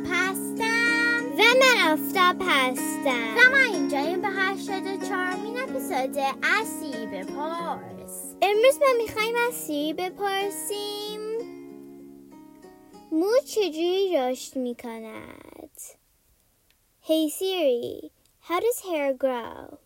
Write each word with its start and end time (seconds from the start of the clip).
آفتاب 0.00 0.02
هستم 0.10 1.24
و 1.38 1.42
من 1.42 1.92
آفتاب 1.92 2.36
هستم 2.40 3.36
و 3.36 3.50
ما 3.50 3.56
اینجاییم 3.56 4.20
به 4.20 4.28
هشتاد 4.28 5.08
چهارمین 5.08 5.58
اپیزود 5.58 6.18
از 6.42 6.68
سی 6.80 7.06
بپرس 7.06 8.34
امروز 8.42 8.78
ما 8.80 8.86
میخوایم 8.98 9.34
از 9.48 9.54
سی 9.54 9.92
بپرسیم 9.92 11.20
مو 13.12 13.30
چجوری 13.46 14.16
رشد 14.16 14.56
میکند 14.58 15.80
Hey 17.08 17.28
Siri, 17.28 18.10
how 18.48 18.58
does 18.60 18.80
hair 18.88 19.12
grow? 19.14 19.78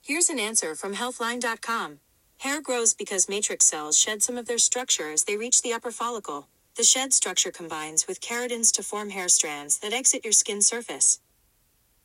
Here's 0.00 0.30
an 0.30 0.38
answer 0.38 0.74
from 0.74 0.94
Healthline.com. 0.94 2.00
Hair 2.38 2.62
grows 2.62 2.94
because 2.94 3.28
matrix 3.28 3.66
cells 3.66 3.98
shed 3.98 4.22
some 4.22 4.38
of 4.38 4.46
their 4.46 4.58
structure 4.58 5.10
as 5.12 5.24
they 5.24 5.36
reach 5.36 5.60
the 5.60 5.74
upper 5.76 5.90
follicle. 5.90 6.48
The 6.79 6.85
shed 6.85 7.11
structure 7.11 7.51
combines 7.51 8.07
with 8.07 8.21
keratins 8.21 8.71
to 8.75 8.83
form 8.83 9.09
hair 9.09 9.27
strands 9.27 9.79
that 9.79 9.91
exit 9.91 10.23
your 10.23 10.31
skin 10.31 10.61
surface. 10.61 11.19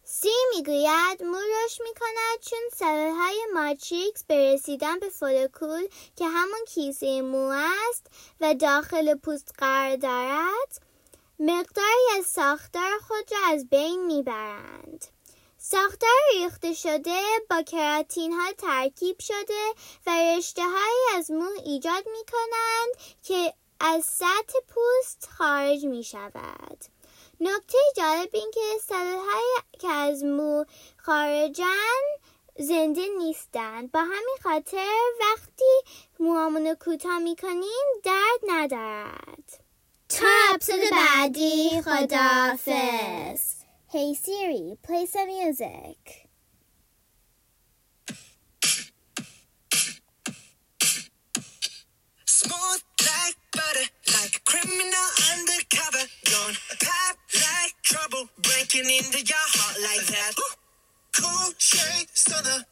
سی 0.05 0.33
می‌گوید 0.55 1.23
مو 1.23 1.37
رشد 1.37 1.83
می‌کند 1.83 2.41
چون 2.51 2.59
سلولهای 2.77 3.47
ماتریکس 3.55 4.25
به 4.25 4.53
رسیدن 4.55 4.99
به 4.99 5.09
فولکول 5.09 5.89
که 6.17 6.29
همون 6.29 6.65
کیسه 6.69 7.23
مو 7.23 7.55
است 7.91 8.07
و 8.41 8.55
داخل 8.55 9.15
پوست 9.15 9.53
قرار 9.59 9.97
دارد 9.97 10.83
مقداری 11.39 12.19
از 12.19 12.27
ساختار 12.27 12.99
خود 13.09 13.33
را 13.33 13.39
از 13.49 13.69
بین 13.69 14.07
می‌برند 14.07 15.05
ساختار 15.59 16.19
ریخته 16.35 16.73
شده 16.73 17.21
با 17.51 17.63
کراتین 17.63 18.33
ها 18.33 18.53
ترکیب 18.53 19.21
شده 19.21 19.75
و 20.07 20.11
رشته 20.11 20.63
از 21.17 21.31
مو 21.31 21.49
ایجاد 21.65 22.05
می 22.07 22.25
کنند 22.33 23.17
که 23.23 23.55
از 23.81 24.05
سطح 24.05 24.59
پوست 24.69 25.29
خارج 25.39 25.85
می 25.85 26.05
شود. 26.05 26.85
نکته 27.41 27.79
جالب 27.97 28.29
این 28.33 28.51
که 28.55 28.61
سلول 28.83 29.63
که 29.79 29.89
از 29.89 30.25
مو 30.25 30.65
خارجن 30.97 32.03
زنده 32.59 33.07
نیستند 33.19 33.93
با 33.93 34.01
همین 34.01 34.37
خاطر 34.43 34.95
وقتی 35.21 35.99
موامون 36.21 36.75
کوتاه 36.75 37.19
می‌کنیم 37.19 37.85
درد 38.05 38.41
ندارد 38.49 39.65
تا 40.09 40.27
اپسود 40.55 40.81
بعدی 40.91 41.83
خدافز 41.83 43.55
Hey 43.95 44.13
Siri, 44.13 44.77
play 44.83 45.07
some 45.07 45.29
music. 45.29 46.24
into 58.91 59.21
your 59.25 59.37
heart 59.39 59.79
like 59.81 60.07
that. 60.07 60.35
Cool 61.21 61.53
shade 61.59 62.09
stunner, 62.15 62.65